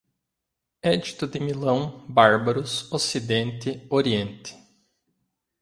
[0.81, 4.57] Édito de Milão, bárbaros, ocidente, oriente